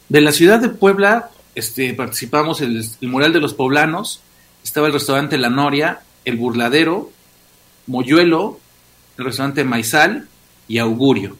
De 0.09 0.21
la 0.21 0.31
ciudad 0.31 0.59
de 0.59 0.69
Puebla 0.69 1.31
este, 1.55 1.93
participamos 1.93 2.61
el, 2.61 2.85
el 3.01 3.07
Mural 3.07 3.33
de 3.33 3.39
los 3.39 3.53
Poblanos, 3.53 4.21
estaba 4.63 4.87
el 4.87 4.93
restaurante 4.93 5.37
La 5.37 5.49
Noria, 5.49 6.01
el 6.23 6.37
Burladero, 6.37 7.11
Moyuelo, 7.87 8.59
el 9.17 9.25
restaurante 9.25 9.63
Maizal 9.63 10.27
y 10.67 10.77
Augurio. 10.77 11.37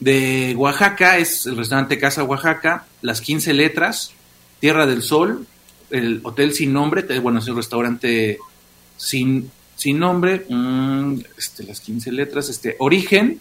De 0.00 0.54
Oaxaca 0.56 1.18
es 1.18 1.46
el 1.46 1.56
restaurante 1.56 1.98
Casa 1.98 2.24
Oaxaca, 2.24 2.86
Las 3.02 3.20
15 3.20 3.52
Letras, 3.52 4.12
Tierra 4.60 4.86
del 4.86 5.02
Sol, 5.02 5.46
el 5.90 6.20
Hotel 6.22 6.54
Sin 6.54 6.72
Nombre, 6.72 7.02
bueno, 7.20 7.40
es 7.40 7.48
el 7.48 7.56
restaurante 7.56 8.38
sin, 8.96 9.50
sin 9.76 9.98
nombre, 9.98 10.46
mmm, 10.48 11.18
este, 11.36 11.64
las 11.64 11.80
15 11.80 12.12
letras, 12.12 12.48
este, 12.48 12.76
Origen 12.78 13.40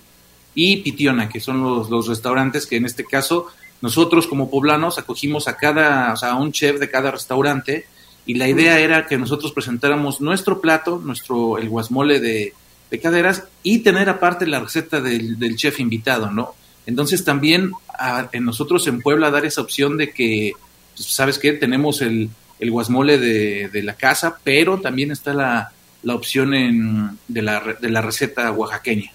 y 0.55 0.77
Pitiona, 0.77 1.29
que 1.29 1.39
son 1.39 1.61
los, 1.61 1.89
los, 1.89 2.07
restaurantes 2.07 2.65
que 2.65 2.77
en 2.77 2.85
este 2.85 3.05
caso 3.05 3.47
nosotros 3.81 4.27
como 4.27 4.49
poblanos 4.49 4.97
acogimos 4.97 5.47
a 5.47 5.57
cada, 5.57 6.13
o 6.13 6.17
sea, 6.17 6.31
a 6.31 6.35
un 6.35 6.51
chef 6.51 6.79
de 6.79 6.89
cada 6.89 7.11
restaurante 7.11 7.85
y 8.25 8.35
la 8.35 8.47
idea 8.47 8.79
era 8.79 9.07
que 9.07 9.17
nosotros 9.17 9.51
presentáramos 9.51 10.21
nuestro 10.21 10.61
plato, 10.61 11.01
nuestro, 11.03 11.57
el 11.57 11.69
guasmole 11.69 12.19
de, 12.19 12.53
de 12.91 12.99
caderas 12.99 13.45
y 13.63 13.79
tener 13.79 14.09
aparte 14.09 14.45
la 14.45 14.59
receta 14.59 15.01
del, 15.01 15.39
del 15.39 15.55
chef 15.55 15.79
invitado, 15.79 16.29
¿no? 16.29 16.53
Entonces 16.85 17.23
también 17.23 17.71
a, 17.87 18.29
en 18.31 18.45
nosotros 18.45 18.85
en 18.87 19.01
Puebla 19.01 19.31
dar 19.31 19.45
esa 19.45 19.61
opción 19.61 19.97
de 19.97 20.11
que, 20.11 20.53
pues, 20.95 21.07
¿sabes 21.07 21.39
qué? 21.39 21.53
Tenemos 21.53 22.01
el, 22.01 22.29
el 22.61 22.71
guasmole 22.71 23.17
de, 23.17 23.67
de, 23.69 23.83
la 23.83 23.95
casa, 23.95 24.37
pero 24.43 24.79
también 24.79 25.11
está 25.11 25.33
la, 25.33 25.73
la 26.03 26.15
opción 26.15 26.53
en, 26.53 27.17
de, 27.27 27.41
la, 27.41 27.75
de 27.81 27.89
la 27.89 28.01
receta 28.01 28.51
oaxaqueña. 28.51 29.11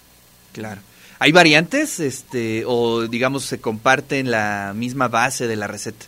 Claro. 0.51 0.81
¿Hay 1.19 1.31
variantes 1.31 1.99
este, 1.99 2.63
o 2.67 3.07
digamos 3.07 3.45
se 3.45 3.59
comparten 3.59 4.29
la 4.29 4.73
misma 4.75 5.07
base 5.07 5.47
de 5.47 5.55
la 5.55 5.65
receta? 5.65 6.05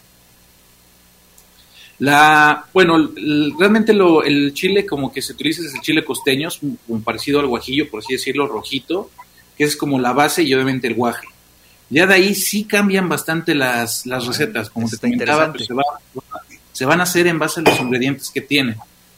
La, 1.98 2.66
bueno, 2.74 3.12
realmente 3.58 3.94
lo, 3.94 4.24
el 4.24 4.54
chile 4.54 4.86
como 4.86 5.12
que 5.12 5.22
se 5.22 5.34
utiliza 5.34 5.62
es 5.62 5.74
el 5.74 5.82
chile 5.82 6.06
costeño, 6.06 6.50
es 6.50 6.60
parecido 7.04 7.40
al 7.40 7.48
guajillo, 7.48 7.90
por 7.90 8.02
así 8.02 8.14
decirlo, 8.14 8.48
rojito, 8.48 9.10
que 9.58 9.64
es 9.64 9.76
como 9.76 10.00
la 10.00 10.14
base 10.14 10.44
y 10.44 10.54
obviamente 10.54 10.88
el 10.88 10.94
guaje. 10.94 11.28
Ya 11.90 12.06
de 12.06 12.14
ahí 12.14 12.36
sí 12.36 12.66
cambian 12.66 13.10
bastante 13.10 13.56
las, 13.56 14.06
las 14.06 14.28
recetas, 14.28 14.70
como 14.70 14.88
te 14.88 14.98
comentaba, 14.98 15.52
pues 15.52 15.66
se, 15.66 15.74
va, 15.74 15.84
se, 16.80 16.86
van 16.86 17.02
a 17.02 17.04
hacer 17.04 17.28
en 17.28 17.38
base 17.38 17.60
a 17.60 17.64
los 17.64 17.80
ingredientes 17.80 18.30
que 18.30 18.42
tienen. 18.42 18.78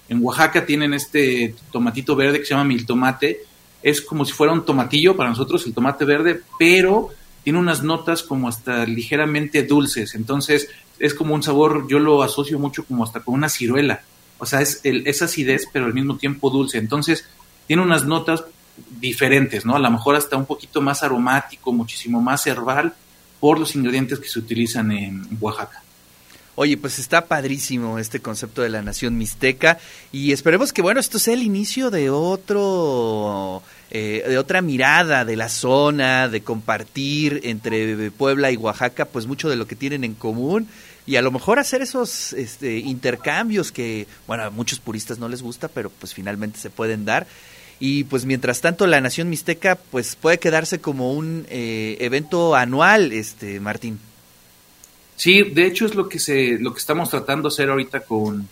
En 0.10 0.24
Oaxaca 0.24 0.65
tienen 0.65 0.94
este 0.94 1.53
tomatito 1.72 2.15
verde 2.15 2.39
que 2.39 2.46
se 2.46 2.56
llama 2.56 2.63
miltomate. 2.63 3.41
Es 3.84 4.01
como 4.01 4.25
si 4.25 4.34
fuera 4.34 4.51
un 4.51 4.65
tomatillo 4.65 5.15
para 5.15 5.30
nosotros, 5.30 5.65
el 5.68 5.74
tomate 5.74 6.03
verde, 6.06 6.41
pero 6.58 7.10
tiene 7.44 7.60
unas 7.60 7.84
notas 7.84 8.24
como 8.24 8.48
hasta 8.48 8.86
ligeramente 8.86 9.63
dulces. 9.63 10.15
Entonces 10.15 10.70
es 10.98 11.13
como 11.13 11.36
un 11.36 11.44
sabor, 11.44 11.88
yo 11.88 12.00
lo 12.00 12.24
asocio 12.24 12.58
mucho 12.58 12.84
como 12.84 13.03
hasta 13.03 13.20
con 13.20 13.36
una 13.36 13.48
ciruela. 13.48 14.01
O 14.39 14.46
sea, 14.48 14.62
es, 14.62 14.82
el, 14.84 15.06
es 15.06 15.22
acidez, 15.22 15.68
pero 15.72 15.86
al 15.86 15.94
mismo 15.94 16.18
tiempo 16.18 16.50
dulce. 16.50 16.80
Entonces 16.80 17.25
tiene 17.68 17.84
unas 17.84 18.06
notas 18.06 18.44
diferentes, 19.00 19.65
¿no? 19.65 19.75
A 19.75 19.80
lo 19.80 19.91
mejor 19.91 20.15
hasta 20.15 20.36
un 20.36 20.46
poquito 20.46 20.82
más 20.82 21.03
aromático, 21.03 21.72
muchísimo 21.72 22.22
más 22.22 22.48
herbal 22.48 22.94
por 23.39 23.60
los 23.60 23.75
ingredientes 23.75 24.20
que 24.20 24.27
se 24.27 24.39
utilizan 24.39 24.91
en 24.91 25.27
Oaxaca. 25.39 25.80
Oye, 26.62 26.77
pues 26.77 27.00
está 27.00 27.25
padrísimo 27.25 27.98
este 27.98 28.20
concepto 28.20 28.62
de 28.62 28.70
la 28.70 28.84
nación 28.84 29.18
mixteca 29.18 29.80
y 30.12 30.32
esperemos 30.32 30.72
que, 30.72 30.84
bueno, 30.84 31.00
esto 31.00 31.18
sea 31.18 31.34
el 31.34 31.41
inicio 31.41 31.89
de 31.89 32.12
otro, 32.12 33.63
eh, 33.89 34.24
de 34.27 34.38
otra 34.38 34.62
mirada 34.62 35.25
de 35.25 35.36
la 35.36 35.50
zona, 35.50 36.27
de 36.27 36.41
compartir 36.41 37.41
entre 37.46 38.12
Puebla 38.12 38.51
y 38.51 38.58
Oaxaca, 38.58 39.06
pues 39.06 39.25
mucho 39.25 39.50
de 39.50 39.56
lo 39.56 39.65
que 39.65 39.75
tienen 39.75 40.03
en 40.03 40.13
común 40.13 40.68
y 41.08 41.15
a 41.15 41.24
lo 41.24 41.32
mejor 41.32 41.58
hacer 41.58 41.82
esos 41.82 42.34
este, 42.34 42.77
intercambios 42.77 43.72
que, 43.72 44.06
bueno, 44.27 44.44
a 44.44 44.51
muchos 44.51 44.80
puristas 44.80 45.18
no 45.18 45.27
les 45.30 45.41
gusta, 45.41 45.68
pero 45.68 45.89
pues 45.89 46.13
finalmente 46.13 46.60
se 46.60 46.70
pueden 46.70 47.06
dar. 47.06 47.25
Y 47.80 48.03
pues 48.03 48.25
mientras 48.25 48.62
tanto 48.62 48.86
la 48.86 49.01
Nación 49.01 49.32
Mixteca 49.32 49.80
pues 49.89 50.15
puede 50.15 50.38
quedarse 50.38 50.80
como 50.80 51.12
un 51.12 51.48
eh, 51.50 51.98
evento 52.01 52.53
anual, 52.53 53.13
este 53.13 53.60
Martín. 53.60 53.98
Sí, 55.22 55.44
de 55.44 55.68
hecho 55.68 55.86
es 55.86 55.94
lo 55.94 56.10
que 56.10 56.18
se, 56.18 56.58
lo 56.58 56.74
que 56.74 56.80
estamos 56.80 57.12
tratando 57.12 57.48
de 57.48 57.54
hacer 57.54 57.70
ahorita 57.70 58.00
con, 58.00 58.50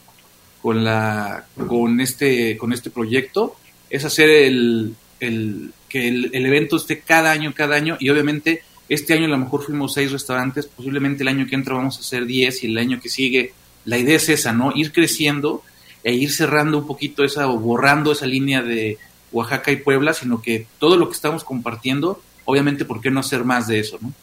con 0.61 0.83
la, 0.83 1.47
con 1.67 1.99
este, 1.99 2.57
con 2.57 2.73
este 2.73 2.91
proyecto, 2.91 3.55
es 3.89 4.05
hacer 4.05 4.29
el, 4.29 4.93
el 5.19 5.73
que 5.89 6.07
el, 6.07 6.45
evento 6.45 6.75
esté 6.75 6.99
cada 6.99 7.31
año, 7.31 7.55
cada 7.55 7.75
año, 7.75 7.97
y 7.99 8.11
obviamente 8.11 8.61
este 8.87 9.15
año 9.15 9.25
a 9.25 9.29
lo 9.29 9.39
mejor 9.39 9.63
fuimos 9.63 9.95
seis 9.95 10.11
restaurantes, 10.11 10.67
posiblemente 10.67 11.23
el 11.23 11.29
año 11.29 11.47
que 11.47 11.55
entra 11.55 11.73
vamos 11.73 11.97
a 11.97 12.01
hacer 12.01 12.27
diez 12.27 12.63
y 12.63 12.67
el 12.67 12.77
año 12.77 12.99
que 13.01 13.09
sigue, 13.09 13.51
la 13.85 13.97
idea 13.97 14.17
es 14.17 14.29
esa, 14.29 14.53
¿no? 14.53 14.71
Ir 14.75 14.91
creciendo 14.91 15.63
e 16.03 16.13
ir 16.13 16.31
cerrando 16.31 16.77
un 16.77 16.85
poquito 16.85 17.23
esa, 17.23 17.49
o 17.49 17.57
borrando 17.57 18.11
esa 18.11 18.27
línea 18.27 18.61
de 18.61 18.99
Oaxaca 19.31 19.71
y 19.71 19.77
Puebla, 19.77 20.13
sino 20.13 20.39
que 20.39 20.67
todo 20.77 20.97
lo 20.97 21.09
que 21.09 21.15
estamos 21.15 21.43
compartiendo, 21.43 22.21
obviamente, 22.45 22.85
¿por 22.85 23.01
qué 23.01 23.09
no 23.09 23.21
hacer 23.21 23.43
más 23.43 23.65
de 23.65 23.79
eso, 23.79 23.97
no? 23.99 24.13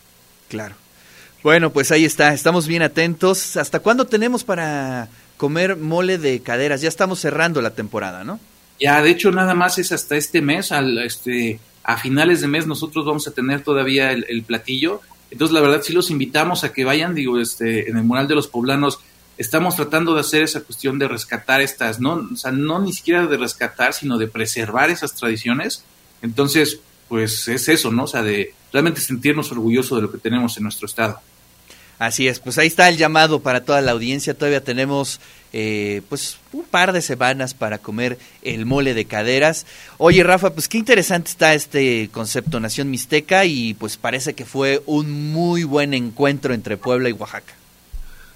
Claro. 0.49 0.77
Bueno, 1.47 1.73
pues 1.73 1.93
ahí 1.93 2.05
está, 2.05 2.35
estamos 2.35 2.67
bien 2.67 2.83
atentos. 2.83 3.57
¿Hasta 3.57 3.79
cuándo 3.79 4.05
tenemos 4.05 4.43
para 4.43 5.09
comer 5.37 5.77
mole 5.77 6.19
de 6.19 6.41
caderas? 6.41 6.81
Ya 6.81 6.89
estamos 6.89 7.21
cerrando 7.21 7.63
la 7.63 7.71
temporada, 7.71 8.25
¿no? 8.25 8.41
Ya, 8.81 9.01
de 9.01 9.11
hecho, 9.11 9.31
nada 9.31 9.55
más 9.55 9.79
es 9.79 9.93
hasta 9.93 10.17
este 10.17 10.43
mes, 10.43 10.73
al, 10.73 10.99
este, 10.99 11.61
a 11.85 11.99
finales 11.99 12.41
de 12.41 12.49
mes 12.49 12.67
nosotros 12.67 13.07
vamos 13.07 13.29
a 13.29 13.31
tener 13.31 13.63
todavía 13.63 14.11
el, 14.11 14.27
el, 14.29 14.43
platillo. 14.43 15.03
Entonces, 15.31 15.55
la 15.55 15.61
verdad, 15.61 15.83
sí 15.85 15.93
los 15.93 16.11
invitamos 16.11 16.65
a 16.65 16.73
que 16.73 16.85
vayan, 16.85 17.15
digo, 17.15 17.39
este, 17.39 17.89
en 17.89 17.97
el 17.97 18.03
mural 18.03 18.27
de 18.27 18.35
los 18.35 18.49
poblanos 18.49 18.99
estamos 19.39 19.77
tratando 19.77 20.15
de 20.15 20.23
hacer 20.23 20.43
esa 20.43 20.63
cuestión 20.63 20.99
de 20.99 21.07
rescatar 21.07 21.61
estas, 21.61 22.01
no, 22.01 22.27
o 22.33 22.35
sea, 22.35 22.51
no 22.51 22.81
ni 22.81 22.93
siquiera 22.93 23.25
de 23.25 23.37
rescatar, 23.37 23.93
sino 23.93 24.19
de 24.19 24.27
preservar 24.27 24.91
esas 24.91 25.15
tradiciones. 25.15 25.85
Entonces, 26.23 26.81
pues 27.07 27.47
es 27.47 27.69
eso, 27.69 27.93
¿no? 27.93 28.03
O 28.03 28.09
sea, 28.09 28.25
de 28.25 28.53
realmente 28.73 29.01
sentirnos 29.01 29.53
orgullosos 29.53 29.97
de 29.97 30.03
lo 30.03 30.11
que 30.11 30.19
tenemos 30.19 30.57
en 30.57 30.65
nuestro 30.65 30.87
estado. 30.87 31.21
Así 31.99 32.29
es, 32.29 32.41
pues 32.41 32.59
ahí 32.59 32.67
está 32.67 32.89
el 32.89 32.99
llamado 32.99 33.41
para 33.41 33.65
toda 33.65 33.81
la 33.81 33.93
audiencia. 33.93 34.35
Todavía 34.35 34.63
tenemos 34.63 35.19
eh, 35.53 36.03
pues 36.11 36.39
un 36.53 36.65
par 36.65 36.93
de 36.93 37.01
semanas 37.01 37.55
para 37.55 37.79
comer 37.79 38.19
el 38.43 38.67
mole 38.67 38.93
de 38.93 39.07
caderas. 39.07 39.67
Oye, 39.97 40.23
Rafa, 40.23 40.51
pues 40.51 40.69
qué 40.69 40.77
interesante 40.77 41.31
está 41.31 41.55
este 41.55 42.11
concepto 42.13 42.61
Nación 42.61 42.91
Mixteca 42.91 43.47
y 43.47 43.73
pues 43.73 43.97
parece 43.97 44.35
que 44.35 44.45
fue 44.45 44.83
un 44.85 45.33
muy 45.33 45.65
buen 45.65 45.95
encuentro 45.95 46.53
entre 46.53 46.77
Puebla 46.77 47.09
y 47.09 47.13
Oaxaca. 47.13 47.55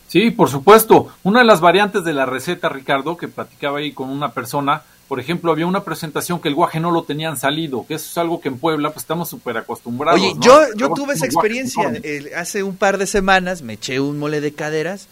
Sí, 0.09 0.31
por 0.31 0.49
supuesto. 0.49 1.13
Una 1.23 1.41
de 1.41 1.45
las 1.45 1.61
variantes 1.61 2.03
de 2.03 2.15
la 2.15 2.27
receta, 2.27 2.69
Ricardo, 2.71 3.17
que 3.17 3.29
platicaba 3.29 3.79
ahí 3.79 3.93
con 3.93 4.09
una 4.09 4.33
persona, 4.33 4.83
por 5.11 5.19
ejemplo, 5.19 5.51
había 5.51 5.67
una 5.67 5.83
presentación 5.83 6.41
que 6.41 6.47
el 6.47 6.55
guaje 6.55 6.79
no 6.79 6.93
lo 6.93 7.03
tenían 7.03 7.37
salido, 7.37 7.85
que 7.85 7.95
eso 7.95 8.09
es 8.09 8.17
algo 8.17 8.41
que 8.41 8.47
en 8.47 8.59
Puebla 8.61 8.91
pues 8.91 9.03
estamos 9.03 9.29
súper 9.29 9.57
acostumbrados. 9.57 10.21
Oye, 10.21 10.35
¿no? 10.37 10.41
yo, 10.41 10.61
yo 10.77 10.93
tuve 10.93 11.15
esa 11.15 11.27
experiencia. 11.27 11.91
Eh, 12.05 12.31
hace 12.37 12.63
un 12.63 12.77
par 12.77 12.97
de 12.97 13.09
semanas 13.09 13.61
me 13.63 13.73
eché 13.73 13.99
un 13.99 14.21
mole 14.21 14.41
de 14.41 14.53
caderas 14.53 15.09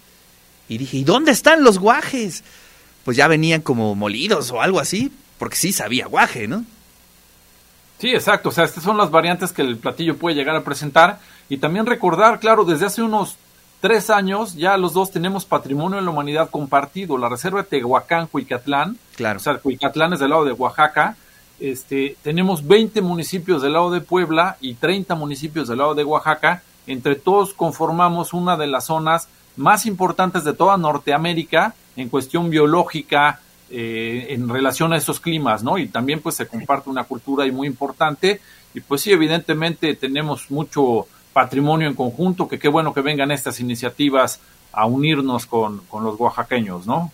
y 0.68 0.78
dije, 0.78 0.98
¿y 0.98 1.02
dónde 1.02 1.32
están 1.32 1.64
los 1.64 1.80
guajes? 1.80 2.44
Pues 3.02 3.16
ya 3.16 3.26
venían 3.26 3.60
como 3.60 3.96
molidos 3.96 4.52
o 4.52 4.62
algo 4.62 4.78
así, 4.78 5.10
porque 5.36 5.56
sí 5.56 5.72
sabía 5.72 6.06
guaje, 6.06 6.46
¿no? 6.46 6.64
Sí, 7.98 8.10
exacto. 8.10 8.50
O 8.50 8.52
sea, 8.52 8.66
estas 8.66 8.84
son 8.84 8.98
las 8.98 9.10
variantes 9.10 9.50
que 9.50 9.62
el 9.62 9.78
platillo 9.78 10.16
puede 10.16 10.36
llegar 10.36 10.54
a 10.54 10.62
presentar. 10.62 11.18
Y 11.48 11.56
también 11.56 11.86
recordar, 11.86 12.38
claro, 12.38 12.64
desde 12.64 12.86
hace 12.86 13.02
unos 13.02 13.36
tres 13.80 14.10
años 14.10 14.54
ya 14.54 14.76
los 14.76 14.92
dos 14.92 15.10
tenemos 15.10 15.44
patrimonio 15.44 15.98
de 15.98 16.04
la 16.04 16.10
humanidad 16.10 16.50
compartido. 16.50 17.18
La 17.18 17.28
reserva 17.28 17.62
de 17.62 17.68
Tehuacán, 17.68 18.26
Cuicatlán, 18.26 18.96
claro. 19.16 19.38
o 19.38 19.40
sea, 19.40 19.58
Cuicatlán 19.58 20.12
es 20.12 20.20
del 20.20 20.30
lado 20.30 20.44
de 20.44 20.52
Oaxaca. 20.52 21.16
Este, 21.60 22.16
tenemos 22.22 22.66
20 22.66 23.00
municipios 23.02 23.62
del 23.62 23.72
lado 23.72 23.90
de 23.90 24.00
Puebla 24.00 24.56
y 24.60 24.74
30 24.74 25.14
municipios 25.14 25.68
del 25.68 25.78
lado 25.78 25.94
de 25.94 26.04
Oaxaca. 26.04 26.62
Entre 26.86 27.16
todos 27.16 27.52
conformamos 27.52 28.32
una 28.32 28.56
de 28.56 28.66
las 28.66 28.86
zonas 28.86 29.28
más 29.56 29.86
importantes 29.86 30.44
de 30.44 30.52
toda 30.52 30.76
Norteamérica 30.76 31.74
en 31.96 32.08
cuestión 32.08 32.48
biológica, 32.48 33.40
eh, 33.70 34.28
en 34.30 34.48
relación 34.48 34.92
a 34.92 34.96
esos 34.96 35.20
climas, 35.20 35.62
¿no? 35.62 35.78
Y 35.78 35.88
también 35.88 36.20
pues 36.20 36.36
se 36.36 36.46
comparte 36.46 36.88
una 36.88 37.04
cultura 37.04 37.44
y 37.44 37.50
muy 37.50 37.66
importante. 37.66 38.40
Y 38.72 38.80
pues 38.80 39.02
sí, 39.02 39.10
evidentemente 39.12 39.94
tenemos 39.94 40.50
mucho 40.50 41.06
patrimonio 41.32 41.88
en 41.88 41.94
conjunto, 41.94 42.48
que 42.48 42.58
qué 42.58 42.68
bueno 42.68 42.94
que 42.94 43.00
vengan 43.00 43.30
estas 43.30 43.60
iniciativas 43.60 44.40
a 44.72 44.86
unirnos 44.86 45.46
con, 45.46 45.78
con, 45.88 46.04
los 46.04 46.18
oaxaqueños, 46.18 46.86
¿no? 46.86 47.12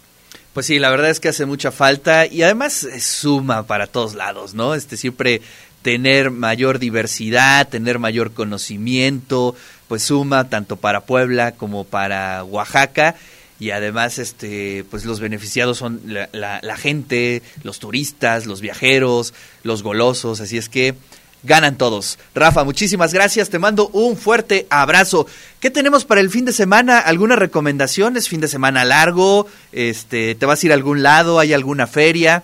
Pues 0.53 0.67
sí, 0.67 0.79
la 0.79 0.91
verdad 0.91 1.11
es 1.11 1.21
que 1.21 1.29
hace 1.29 1.47
mucha 1.47 1.73
falta 1.73 2.27
y 2.27 2.43
además 2.43 2.87
suma 3.01 3.65
para 3.65 3.87
todos 3.87 4.15
lados, 4.15 4.55
¿no? 4.55 4.75
Este 4.75 4.97
siempre 4.97 5.43
tener 5.83 6.31
mayor 6.31 6.79
diversidad, 6.79 7.69
tener 7.69 7.99
mayor 7.99 8.33
conocimiento, 8.33 9.55
pues 9.87 10.03
suma 10.05 10.49
tanto 10.49 10.77
para 10.77 11.03
Puebla 11.03 11.53
como 11.53 11.85
para 11.85 12.43
Oaxaca 12.45 13.17
y 13.61 13.71
además 13.71 14.19
este 14.19 14.85
pues 14.91 15.05
los 15.05 15.21
beneficiados 15.21 15.79
son 15.79 16.01
la, 16.07 16.61
la 16.63 16.77
gente, 16.77 17.43
los 17.63 17.81
turistas, 17.81 18.47
los 18.47 18.61
viajeros, 18.61 19.35
los 19.63 19.83
golosos, 19.83 20.41
así 20.41 20.57
es 20.57 20.69
que 20.69 20.95
ganan 21.45 21.77
todos. 21.77 22.19
Rafa, 22.35 22.65
muchísimas 22.65 23.13
gracias, 23.15 23.51
te 23.51 23.59
mando 23.59 23.89
un 23.89 24.17
fuerte 24.17 24.67
abrazo. 24.71 25.27
¿Qué 25.61 25.71
tenemos 25.71 26.05
para 26.05 26.21
el 26.21 26.31
fin 26.31 26.45
de 26.45 26.53
semana? 26.53 26.99
¿Algunas 26.99 27.39
recomendaciones? 27.39 28.29
¿Fin 28.29 28.41
de 28.41 28.49
semana 28.49 28.85
largo? 28.85 29.47
Este, 29.73 30.35
¿Te 30.35 30.47
vas 30.47 30.63
a 30.63 30.67
ir 30.67 30.73
a 30.73 30.75
algún 30.75 31.03
lado? 31.03 31.39
¿Hay 31.39 31.53
alguna 31.53 31.87
feria? 31.87 32.43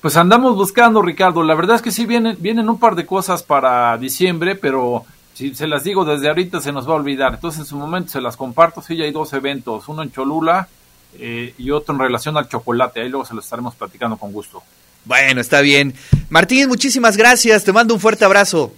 Pues 0.00 0.16
andamos 0.16 0.54
buscando, 0.54 1.00
Ricardo. 1.02 1.42
La 1.42 1.54
verdad 1.54 1.76
es 1.76 1.82
que 1.82 1.90
sí 1.90 2.04
vienen, 2.04 2.36
vienen 2.38 2.68
un 2.68 2.78
par 2.78 2.94
de 2.94 3.06
cosas 3.06 3.42
para 3.42 3.96
diciembre, 3.96 4.54
pero 4.54 5.04
si 5.32 5.54
se 5.54 5.66
las 5.66 5.82
digo 5.82 6.04
desde 6.04 6.28
ahorita 6.28 6.60
se 6.60 6.72
nos 6.72 6.86
va 6.86 6.92
a 6.92 6.96
olvidar. 6.96 7.34
Entonces 7.34 7.60
en 7.60 7.66
su 7.66 7.76
momento 7.76 8.10
se 8.10 8.20
las 8.20 8.36
comparto. 8.36 8.82
Sí, 8.82 8.96
ya 8.96 9.04
hay 9.04 9.12
dos 9.12 9.32
eventos, 9.32 9.88
uno 9.88 10.02
en 10.02 10.12
Cholula 10.12 10.68
eh, 11.18 11.54
y 11.56 11.70
otro 11.70 11.94
en 11.94 12.00
relación 12.00 12.36
al 12.36 12.48
chocolate. 12.48 13.00
Ahí 13.00 13.08
luego 13.08 13.24
se 13.24 13.34
los 13.34 13.44
estaremos 13.44 13.74
platicando 13.74 14.16
con 14.16 14.30
gusto. 14.30 14.62
Bueno, 15.04 15.40
está 15.40 15.60
bien. 15.60 15.94
Martín, 16.30 16.68
muchísimas 16.68 17.16
gracias. 17.16 17.64
Te 17.64 17.72
mando 17.72 17.94
un 17.94 18.00
fuerte 18.00 18.24
abrazo. 18.24 18.72